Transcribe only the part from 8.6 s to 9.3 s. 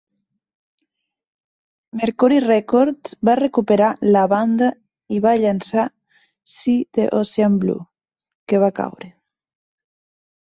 va caure.